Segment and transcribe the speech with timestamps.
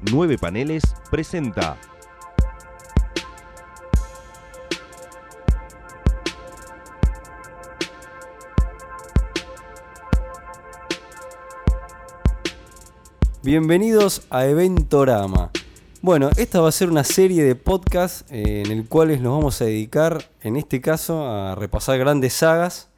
[0.00, 1.76] Nueve Paneles presenta.
[13.42, 15.50] Bienvenidos a Eventorama.
[16.00, 19.60] Bueno, esta va a ser una serie de podcasts eh, en el cuales nos vamos
[19.60, 22.88] a dedicar, en este caso, a repasar grandes sagas.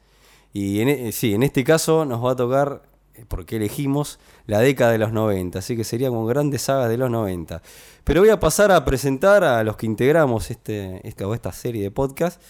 [0.53, 2.90] Y e- sí, en este caso nos va a tocar, eh,
[3.27, 5.59] porque elegimos, la década de los 90.
[5.59, 7.61] Así que serían como grandes sagas de los 90.
[8.03, 11.83] Pero voy a pasar a presentar a los que integramos este, esta, o esta serie
[11.83, 12.43] de podcasts.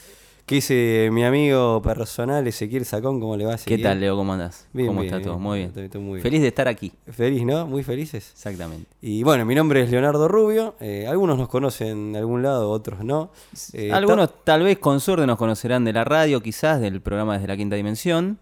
[0.45, 3.51] Que es eh, mi amigo personal Ezequiel Sacón, ¿cómo le va?
[3.51, 3.83] ¿Qué Ezequiel?
[3.83, 4.17] tal, Leo?
[4.17, 4.67] ¿Cómo andás?
[4.73, 5.35] Bien, ¿Cómo bien, está todo?
[5.35, 5.43] bien.
[5.43, 5.67] Muy bien.
[5.69, 6.23] Estoy- estoy muy bien.
[6.23, 6.91] Feliz de estar aquí.
[7.09, 7.67] Feliz, ¿no?
[7.67, 8.31] Muy felices.
[8.33, 8.89] Exactamente.
[9.01, 10.75] Y bueno, mi nombre es Leonardo Rubio.
[10.81, 13.31] eh, algunos nos conocen de algún lado, otros no.
[13.73, 17.47] Eh, Algunos tal vez con suerte nos conocerán de la radio, quizás del programa Desde
[17.47, 18.39] la Quinta Dimensión,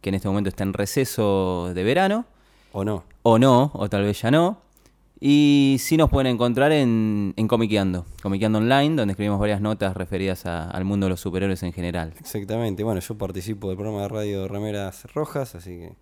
[0.00, 2.24] que en este momento está en receso de verano,
[2.72, 3.04] ¿O no?
[3.22, 4.58] o no, o tal vez ya no.
[5.20, 10.46] Y sí nos pueden encontrar en, en Comiqueando, Comiqueando Online, donde escribimos varias notas referidas
[10.46, 12.14] a- al mundo de los superhéroes en general.
[12.20, 12.84] Exactamente.
[12.84, 15.92] Bueno, yo participo del programa de radio Remeras Rojas, así que.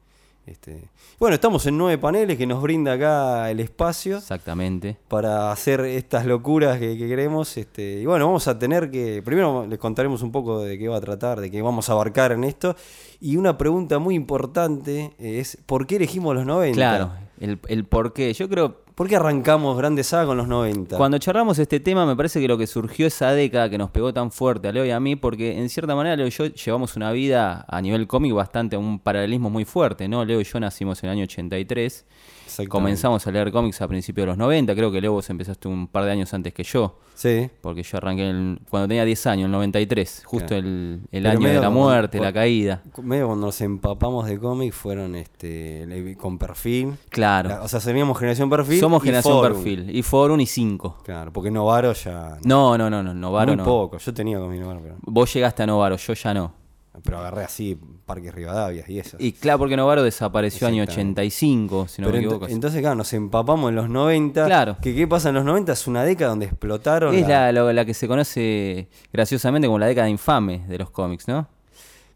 [0.47, 0.89] Este...
[1.19, 4.97] Bueno, estamos en nueve paneles que nos brinda acá el espacio Exactamente.
[5.09, 7.57] para hacer estas locuras que, que queremos.
[7.57, 8.01] Este...
[8.01, 9.23] Y bueno, vamos a tener que.
[9.25, 12.33] Primero les contaremos un poco de qué va a tratar, de qué vamos a abarcar
[12.33, 12.77] en esto.
[13.21, 16.77] Y una pregunta muy importante es: ¿por qué elegimos los 90?
[16.77, 18.33] Claro, el, el por qué.
[18.33, 20.97] Yo creo, ¿Por qué arrancamos Grandes Saga con los 90?
[20.97, 24.15] Cuando charlamos este tema, me parece que lo que surgió esa década que nos pegó
[24.15, 26.97] tan fuerte a Leo y a mí, porque en cierta manera Leo y yo llevamos
[26.97, 30.25] una vida a nivel cómic bastante, un paralelismo muy fuerte, ¿no?
[30.25, 32.07] Leo y yo nacimos en el año 83,
[32.46, 32.46] Exactamente.
[32.69, 35.89] Comenzamos a leer cómics a principios de los 90, creo que Leo vos empezaste un
[35.89, 37.49] par de años antes que yo, Sí.
[37.61, 40.67] porque yo arranqué el- cuando tenía 10 años, el 93, justo Claro.
[40.67, 42.83] el, el año de la muerte, por- la caída.
[43.03, 46.95] Medio cuando nos empapamos de cómic fueron este con perfil.
[47.09, 48.81] Claro, La- o sea, seríamos generación perfil.
[48.81, 49.53] somos y generación Forum.
[49.57, 50.99] perfil, y Forum y 5.
[51.05, 52.39] Claro, porque Novaro ya.
[52.45, 53.65] No, no, no, no, Novaro muy no.
[53.65, 53.99] poco.
[53.99, 56.53] Yo tenía con mi Novaro, pero, Vos llegaste a Novaro, yo ya no.
[57.03, 59.17] Pero agarré así Parques Rivadavia y eso.
[59.21, 61.21] Y claro, porque Novaro desapareció año Exactamente.
[61.23, 62.49] 85, si no pero me ent- equivoco.
[62.49, 64.45] entonces, claro, nos empapamos en los 90.
[64.47, 64.77] Claro.
[64.81, 67.15] Que qué pasa en los 90 es una década donde explotaron.
[67.15, 71.49] es la- la, que se conoce graciosamente como la década infame de los cómics, ¿no?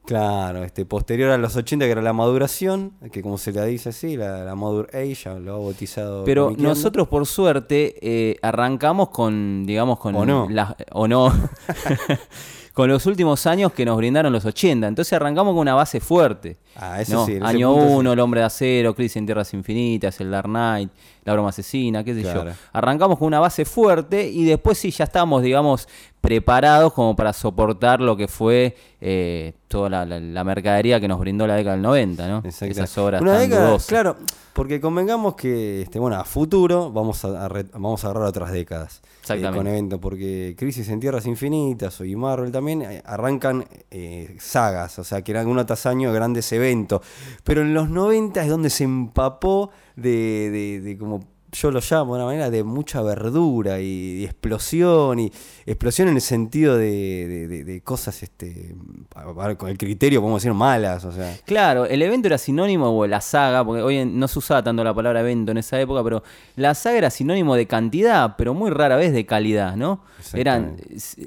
[0.06, 3.91] Claro, este, posterior a los 80, que era la maduración, que como se la dice
[3.91, 6.24] así, la, la Madur Age, lo ha bautizado.
[6.24, 10.16] Pero nosotros, por suerte, eh, arrancamos con, digamos, con...
[10.16, 10.48] O no.
[10.92, 11.30] o no.
[12.72, 14.86] con los últimos años que nos brindaron los 80.
[14.86, 16.56] Entonces arrancamos con una base fuerte.
[16.76, 17.26] Ah, eso ¿no?
[17.26, 17.94] sí, Año punto sí.
[17.97, 20.91] 1, El Hombre de Acero, Crisis en Tierras Infinitas, El Dark Knight,
[21.25, 22.44] La Broma Asesina, qué sé Claro.
[22.44, 22.50] yo.
[22.72, 25.88] Arrancamos con una base fuerte y después sí ya estábamos, digamos,
[26.20, 31.19] preparados como para soportar lo que fue eh, toda la, la- la mercadería que nos
[31.19, 32.38] brindó la década del 90, ¿no?
[32.44, 32.66] Exacto.
[32.72, 33.88] Esas obras Una tan década, dudosas.
[33.88, 34.16] claro,
[34.53, 38.53] porque convengamos que, este, bueno, a futuro vamos a, a re- vamos a agarrar otras
[38.53, 39.00] décadas.
[39.20, 39.58] Eh, Exactamente.
[39.58, 44.98] con eventos, porque Crisis en Tierras Infinitas o y Marvel también eh, arrancan eh, sagas,
[44.98, 47.00] o sea, que eran uno tras año grandes eventos.
[47.44, 51.20] Pero en los 90 es donde se empapó de, de, de como
[51.53, 55.33] yo lo llamo de una manera de mucha verdura y, y explosión y
[55.66, 58.75] explosión en el sentido de, de- de- de cosas este
[59.59, 63.21] con el criterio podemos decir malas o sea Claro, el evento era sinónimo, o la
[63.21, 66.22] saga, porque hoy no se usaba tanto la palabra evento en esa época, pero
[66.56, 70.03] la saga era sinónimo de cantidad, pero muy rara vez de calidad, ¿no?
[70.34, 70.77] Eran,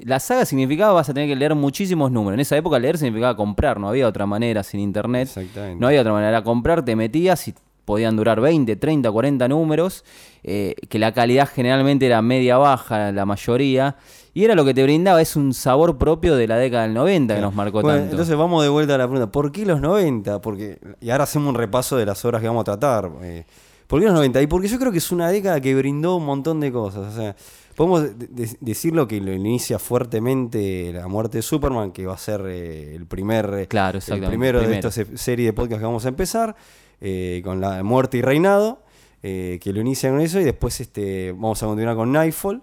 [0.04, 2.34] la saga significaba vas a tener que leer muchísimos números.
[2.34, 5.28] En esa época leer significaba comprar, no había otra manera sin internet.
[5.28, 5.80] Exactamente.
[5.80, 6.30] No había otra manera.
[6.30, 10.04] Era comprar, te metías y podían durar 20, 30, 40 números,
[10.42, 13.96] eh, que la calidad generalmente era media baja, la mayoría.
[14.32, 17.36] Y era lo que te brindaba, es un sabor propio de la década del 90
[17.36, 18.12] que nos marcó Bueno, tanto.
[18.12, 20.40] Entonces vamos de vuelta a la pregunta, ¿por qué los 90?
[20.40, 23.10] Porque, y ahora hacemos un repaso de las obras que vamos a tratar.
[23.22, 23.44] eh,
[23.86, 24.42] ¿Por qué los 90?
[24.42, 27.12] Y porque yo creo que es una década que brindó un montón de cosas.
[27.14, 27.36] O sea,
[27.76, 32.18] podemos de- de- decirlo que lo inicia fuertemente la muerte de Superman, que va a
[32.18, 34.88] ser eh, el primer Claro, el exactamente, primero, de primero.
[34.88, 36.56] esta se- serie de podcast que vamos a empezar,
[37.06, 38.80] eh, con la muerte y reinado,
[39.22, 42.62] eh, que lo inicia con eso, y después este, vamos a continuar con Nightfall.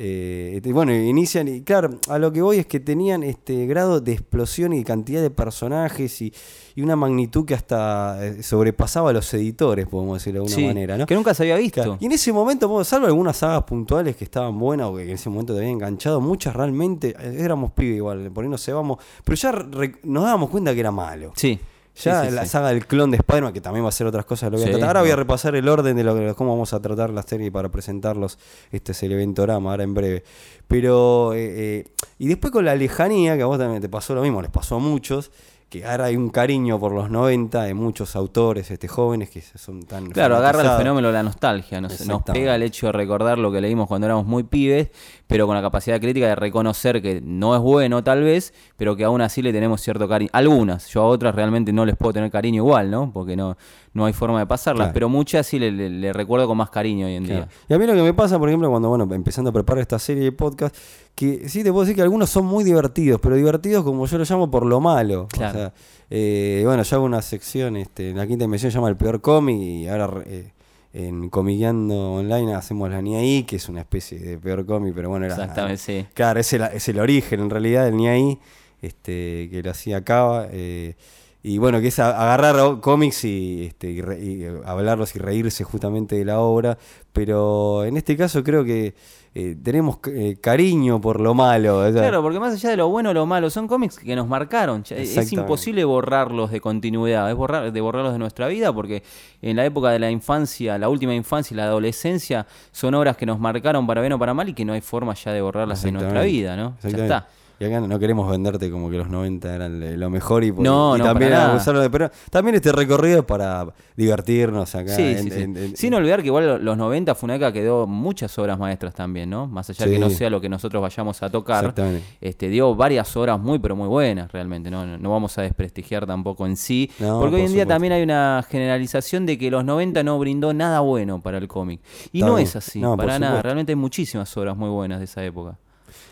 [0.00, 4.00] Eh, este, bueno, inician y claro, a lo que voy es que tenían este grado
[4.00, 6.32] de explosión y cantidad de personajes y,
[6.76, 10.96] y una magnitud que hasta sobrepasaba a los editores, podemos decirlo de alguna Sí, manera,
[10.98, 11.04] ¿no?
[11.04, 11.82] Que nunca se había visto.
[11.82, 15.10] Claro, Y en ese momento, salvo algunas sagas puntuales que estaban buenas o que en
[15.10, 19.34] ese momento te habían enganchado, muchas realmente, éramos pibes igual, por ahí nos cebamos, pero
[19.34, 21.32] ya re- nos dábamos cuenta que era malo.
[21.34, 21.58] Sí.
[22.02, 22.48] Ya Sí, sí, la sí.
[22.50, 24.70] saga del clon de Spider-Man, que también va a ser otras cosas, lo voy a
[24.70, 24.88] tratar.
[24.88, 27.68] Ahora voy a repasar el orden de lo cómo vamos a tratar la serie para
[27.70, 28.38] presentarlos.
[28.70, 30.24] Este es el eventorama, ahora en breve.
[30.68, 31.38] Pero, eh,
[31.80, 31.84] eh,
[32.18, 34.76] y después con la lejanía, que a vos también te pasó lo mismo, les pasó
[34.76, 35.30] a muchos,
[35.68, 39.82] que ahora hay un cariño por los 90 de muchos autores este, jóvenes que son
[39.82, 40.10] tan...
[40.10, 43.60] Claro, agarra el fenómeno de la nostalgia, nos, pega el hecho de recordar lo que
[43.60, 44.88] leímos cuando éramos muy pibes,
[45.26, 49.04] pero con la capacidad crítica de reconocer que no es bueno tal vez, pero que
[49.04, 50.30] aún así le tenemos cierto cariño.
[50.32, 53.12] Algunas, yo a otras realmente no les puedo tener cariño igual, ¿no?
[53.12, 53.58] Porque no,
[53.98, 54.94] no hay forma de pasarlas, Claro.
[54.94, 57.40] pero muchas sí le, le- le recuerdo con más cariño hoy en Claro.
[57.46, 57.48] día.
[57.68, 59.98] Y a mí lo que me pasa, por ejemplo, cuando, bueno, empezando a preparar esta
[59.98, 60.74] serie de podcast,
[61.14, 64.24] que sí te puedo decir que algunos son muy divertidos, pero divertidos como yo lo
[64.24, 65.26] llamo por lo malo.
[65.30, 65.50] Claro.
[65.50, 65.72] O sea,
[66.10, 69.20] eh, bueno, yo hago una sección, este, en la quinta dimensión se llama El Peor
[69.20, 70.52] Cómic, y ahora eh,
[70.94, 75.26] en Comiqueando Online hacemos la NIAI, que es una especie de peor cómic, pero bueno,
[75.26, 75.34] era...
[75.34, 76.06] Exactamente, sí.
[76.14, 78.38] Claro, es el, es el origen en realidad del NIAI,
[78.80, 80.46] este, que lo hacía Cava.
[80.50, 80.94] eh,
[81.42, 86.16] y bueno, que es agarrar cómics y, este, y re- y, hablarlos y reírse justamente
[86.16, 86.78] de la obra.
[87.12, 88.94] Pero en este caso creo que
[89.34, 91.84] eh, tenemos eh, cariño por lo malo.
[91.92, 94.82] Claro, porque más allá de lo bueno o lo malo, son cómics que nos marcaron.
[94.90, 99.02] Es imposible borrarlos de continuidad, es borrar, de borrarlos de nuestra vida, porque
[99.40, 103.26] en la época de la infancia, la última infancia y la adolescencia, son obras que
[103.26, 105.82] nos marcaron para bien o para mal y que no hay forma ya de borrarlas
[105.82, 106.76] de nuestra vida, ¿no?
[106.82, 107.28] Ya está.
[107.60, 110.94] Y acá no queremos venderte como que los 90 eran lo mejor y, por- No,
[110.96, 113.66] y no, también abusarlo de- pero también este recorrido es para
[113.96, 114.94] divertirnos acá.
[114.94, 115.40] Sí, en- sí, sí.
[115.42, 118.38] en- en- Sin olvidar que igual lo- los 90 fue una década que dio muchas
[118.38, 119.46] obras maestras también, ¿no?
[119.48, 121.74] Más allá de que no sea lo que nosotros vayamos a tocar,
[122.20, 124.86] este, dio varias obras muy pero muy buenas realmente, ¿no?
[124.98, 127.68] No, vamos a desprestigiar tampoco en sí, No, porque hoy por en día supuesto.
[127.74, 131.80] también hay una generalización de que los 90 no brindó nada bueno para el cómic.
[132.12, 135.58] Y no es así, para nada, realmente hay muchísimas obras muy buenas de esa época.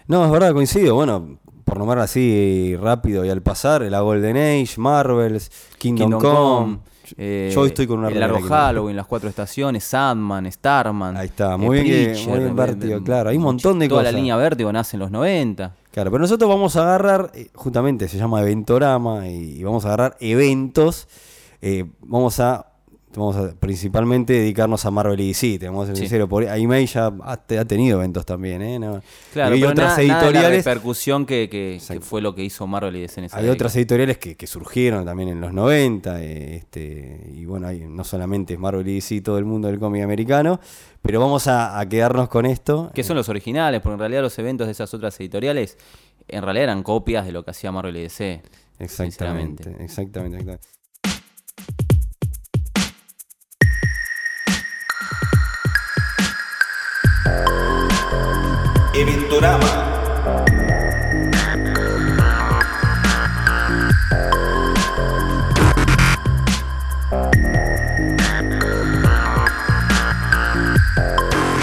[0.09, 0.95] No, es verdad, coincido.
[0.95, 6.79] Bueno, por nombrar así rápido y al pasar, la Golden Age, Marvels, Kingdom, Kingdom Come.
[7.17, 8.41] Eh, Yo estoy con una El largo.
[8.49, 11.17] Halloween, las cuatro estaciones, Sandman, Starman.
[11.17, 13.89] Ahí está, eh, muy bien Preacher, muy bien Vértigo, eh, claro, hay un montón de
[13.89, 14.13] toda cosas.
[14.13, 15.73] la línea Vértigo nace en los 90.
[15.93, 19.89] Claro, pero nosotros vamos a agarrar, eh, justamente se llama Eventorama, y, y vamos a
[19.89, 21.07] agarrar eventos.
[21.63, 22.67] eh, vamos a
[23.17, 26.03] vamos a principalmente dedicarnos a Marvel y DC, te vamos a ser Sí.
[26.03, 26.29] sinceros.
[26.29, 28.79] Por, Image ya ha, te- ha tenido eventos también, ¿eh?
[28.79, 29.03] No-
[29.33, 30.65] Claro, y hay pero otras nada, nada de la editoriales.
[30.65, 32.03] repercusión que, que- que Exacto.
[32.05, 33.55] fue lo que hizo Marvel y DC en esa Hay década.
[33.55, 38.05] otras editoriales que, que surgieron también en los 90, eh, este, y bueno, hay, no
[38.05, 40.61] solamente es Marvel y DC, todo el mundo del cómic americano,
[41.03, 42.91] pero vamos a, a quedarnos con esto.
[42.95, 45.79] Que son los originales, porque en realidad los eventos de esas otras editoriales
[46.29, 48.43] en realidad eran copias de lo que hacía Marvel y DC.
[48.79, 50.59] Exactamente, exactamente, exactamente.
[58.99, 59.67] Eventorama.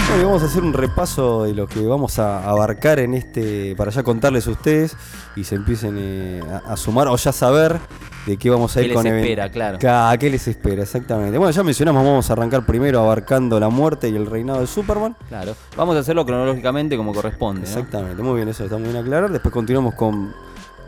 [0.08, 3.90] Bueno, vamos a hacer un repaso de lo que vamos a abarcar en este, para
[3.90, 4.96] ya contarles a ustedes
[5.34, 7.80] y se empiecen eh, a sumar o ya saber
[8.26, 9.78] de qué vamos a ¿Qué ir les con even- espera, claro.
[10.10, 10.82] ¿A qué les espera?
[10.82, 11.36] Exactamente.
[11.36, 15.16] Bueno, ya mencionamos, vamos a arrancar primero abarcando la muerte y el reinado de Superman.
[15.28, 15.54] Claro.
[15.76, 17.62] Vamos a hacerlo cronológicamente como corresponde.
[17.62, 17.66] ¿no?
[17.66, 19.30] Exactamente, muy bien, eso está muy bien aclarar.
[19.30, 20.32] Después continuamos con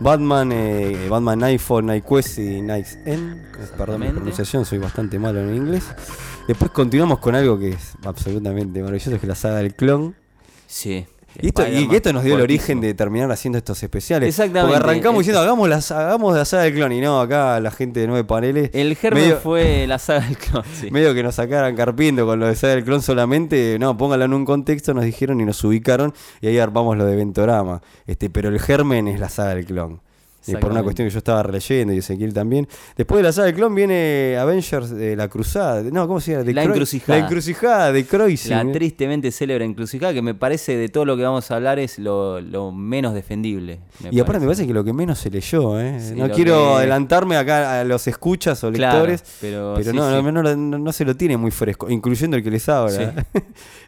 [0.00, 3.39] Batman, eh, Batman Nightfall, Night Quest y Night's End.
[3.77, 5.85] Perdón mi pronunciación, soy bastante malo en inglés.
[6.47, 10.15] Después continuamos con algo que es absolutamente maravilloso, que es la saga del clon.
[10.67, 11.06] Sí.
[11.41, 14.29] Y, esto, y esto nos dio el origen de terminar haciendo estos especiales.
[14.29, 14.75] Exactamente.
[14.75, 16.93] Porque arrancamos diciendo, hagamos, las, hagamos la saga del clon.
[16.93, 18.71] Y no, acá la gente de nueve paneles.
[18.73, 20.65] El germen medio, fue la saga del clon.
[20.81, 20.91] sí.
[20.91, 23.79] medio que nos sacaran carpiendo con lo de saga del clon solamente.
[23.79, 26.15] No, póngalo en un contexto, nos dijeron y nos ubicaron.
[26.41, 27.82] Y ahí armamos lo de Ventorama.
[28.06, 30.01] Este, pero el germen es la saga del clon.
[30.46, 32.69] Y por una cuestión que yo estaba releyendo y Ezequiel también.
[32.96, 35.82] Después de la saga del clon viene Avengers de la Cruzada.
[35.82, 36.44] No, ¿cómo se llama?
[36.44, 37.19] De La Croy- Encrucijada.
[37.19, 38.50] La encrucijada de Croising.
[38.53, 41.98] La tristemente célebre encrucijada que me parece de todo lo que vamos a hablar es
[41.98, 43.81] lo, lo menos defendible.
[44.03, 45.98] me Y aparte me parece que lo que menos se leyó, ¿eh?
[46.00, 49.96] Sí, no quiero que- adelantarme acá a los escuchas o Claro, lectores, pero pero sí,
[49.96, 50.22] no, sí.
[50.32, 53.24] no, no, no- se lo tiene muy fresco, incluyendo el que les habla.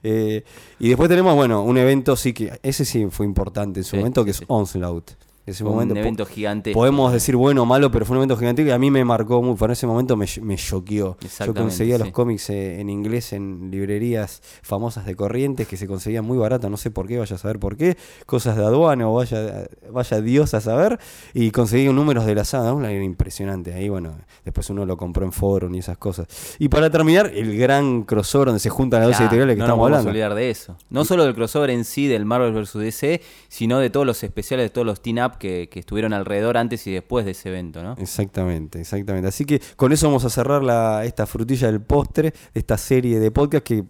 [0.03, 0.45] Eh,
[0.79, 4.25] y después tenemos, bueno, un evento sí que, ese sí fue importante en su momento,
[4.25, 4.43] que es.
[4.47, 5.11] Onslaught.
[5.51, 6.73] Ese Fue momento un evento gigante.
[6.73, 9.43] Podemos decir bueno o malo, pero fue un evento gigante y a mí me marcó
[9.43, 9.57] muy.
[9.57, 10.27] Para ese momento me,
[10.57, 11.17] choqueó.
[11.45, 16.25] Yo conseguía los cómics eh, en inglés en librerías famosas de Corrientes que se conseguían
[16.25, 17.97] muy baratas, no sé por qué, vaya a saber por qué.
[18.27, 20.99] Cosas de aduana o vaya, vaya Dios a saber.
[21.33, 22.85] Y conseguí números de la saga, ¿no?
[22.85, 23.73] era impresionante.
[23.73, 26.27] Ahí, bueno, después uno lo compró en forum y esas cosas.
[26.59, 29.91] Y para terminar, el gran crossover donde se juntan las dos editoriales que no estamos
[29.91, 30.11] nos hablando.
[30.11, 30.77] olvidar de eso.
[30.91, 32.75] No solo del crossover en sí del Marvel vs.
[32.75, 36.87] DC, sino de todos los especiales, de todos los team-up que, que estuvieron alrededor antes
[36.87, 37.95] y después de ese evento, ¿no?
[37.99, 39.29] Exactamente, exactamente.
[39.29, 43.31] Así que con eso vamos a cerrar la, esta frutilla del postre, esta serie de
[43.31, 43.85] podcast que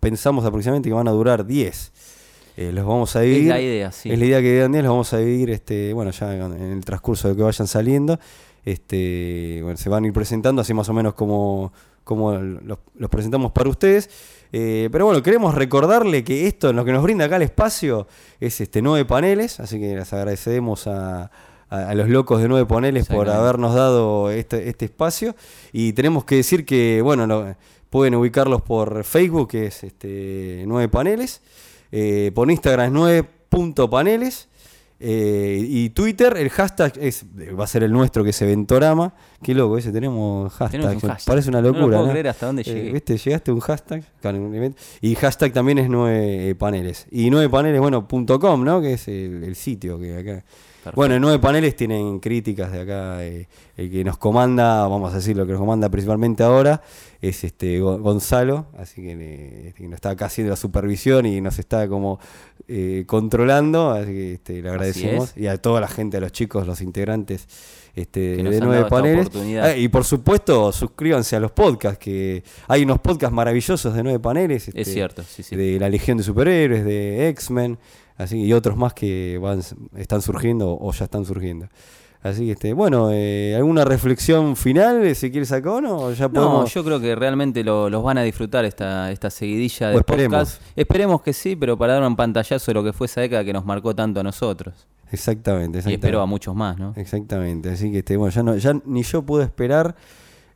[0.00, 1.92] pensamos aproximadamente que van a durar 10.
[2.56, 3.42] Eh, los vamos a dividir.
[3.42, 4.10] Es la idea, sí.
[4.10, 6.84] Es la idea que dan 10, los vamos a dividir este, bueno, ya en el
[6.84, 8.18] transcurso de que vayan saliendo.
[8.64, 11.72] Este, bueno, se van a ir presentando así más o menos como,
[12.04, 14.10] como los, los presentamos para ustedes.
[14.52, 18.06] Eh, pero bueno, queremos recordarle que esto, lo que nos brinda acá el espacio,
[18.40, 21.30] es este nueve paneles, así que les agradecemos a,
[21.68, 25.36] a, los locos de nueve paneles por habernos dado este, este, espacio.
[25.72, 27.54] Y tenemos que decir que, bueno,
[27.90, 31.42] pueden ubicarlos por Facebook, que es este nueve paneles,
[31.92, 34.48] eh, por Instagram es nueve punto paneles.
[35.02, 37.24] Eh, y Twitter, el hashtag es,
[37.58, 39.14] va a ser el nuestro, que es Eventorama.
[39.42, 40.98] Qué loco, ese tenemos hashtag.
[41.24, 42.02] Parece una locura.
[42.02, 43.16] No, hasta dónde eh, ¿Viste?
[43.16, 44.04] Llegaste un hashtag.
[45.00, 47.06] Y hashtag también es nueve paneles.
[47.10, 48.82] Y nueve paneles, bueno, punto com, ¿no?
[48.82, 50.44] Que es el, sitio que acá.
[50.94, 53.24] Bueno, en nueve paneles tienen críticas de acá.
[53.24, 53.46] Eh,
[53.76, 56.82] el que nos comanda, vamos a decir lo que nos comanda principalmente ahora,
[57.20, 61.88] es este Gonzalo, así que, este, nos está acá haciendo la supervisión y nos está
[61.88, 62.18] como
[62.68, 65.36] eh, controlando, así que este, le agradecemos.
[65.36, 67.46] Y a toda la gente, a los chicos, los integrantes
[67.94, 69.28] este, de nueve paneles.
[69.62, 74.20] Ah, y por supuesto, suscríbanse a los podcasts, que hay unos podcasts maravillosos de nueve
[74.20, 74.68] paneles.
[74.68, 75.56] es este, cierto, sí, sí.
[75.56, 77.78] De la Legión de Superhéroes, de X-Men.
[78.20, 79.62] Así, y otros más que van,
[79.96, 81.68] están surgiendo o ya están surgiendo.
[82.22, 86.12] Así que, este, bueno, eh, ¿alguna reflexión final si quieres acá o no?
[86.12, 90.60] Ya No, yo creo que realmente los van a disfrutar esta, esta seguidilla de esperemos.
[90.76, 93.54] Esperemos que sí, pero para dar un pantallazo de lo que fue esa década que
[93.54, 94.86] nos marcó tanto a nosotros.
[95.10, 95.90] Exactamente, exactamente.
[95.90, 96.92] Y espero a muchos más, ¿no?
[96.96, 99.96] Exactamente, así que, este, bueno, ya, no, ya ni yo pude esperar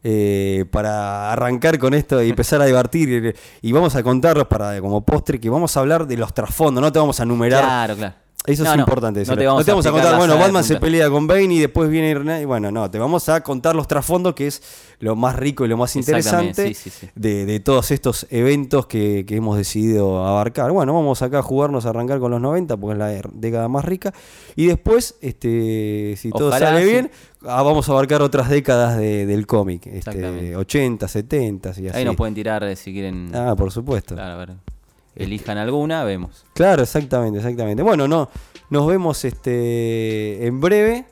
[0.05, 3.35] eh, para arrancar con esto y empezar a divertir.
[3.63, 6.93] Y, vamos a contarlos para como postre que vamos a hablar de los trasfondos, no
[6.93, 7.65] te vamos a numerar.
[7.65, 8.24] Claro, claro.
[8.47, 9.25] Eso es importante.
[9.25, 12.45] No te vamos, a, contar, bueno, Batman se pelea con Bane y después viene y
[12.45, 14.63] bueno, no, te vamos a contar los trasfondos, que es
[14.99, 16.77] lo más rico y lo más interesante
[17.15, 20.73] De, todos estos eventos que, hemos decidido abarcar.
[20.73, 23.85] Bueno, vamos acá a jugarnos a arrancar con los 90, porque es la década más
[23.87, 24.13] rica.
[24.57, 27.11] Y después, este si todo sale bien,
[27.47, 31.97] ah, vamos a abarcar otras décadas del cómic, este, 80, 70 y así.
[31.97, 33.31] Ahí nos pueden tirar eh, si quieren.
[33.35, 34.15] Ah, por supuesto.
[34.15, 34.74] Claro, a ver
[35.17, 36.45] elijan alguna, vemos.
[36.55, 37.83] Claro, exactamente, exactamente.
[37.83, 38.31] Bueno, no,
[38.71, 41.07] nos vemos este en breve.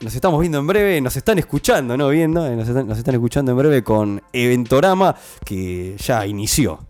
[0.00, 2.08] Nos estamos viendo en breve, nos están escuchando, ¿no?
[2.08, 5.14] Viendo, nos están, nos están escuchando en breve con Eventorama,
[5.44, 6.80] que ya inició.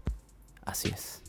[0.65, 1.20] Así es.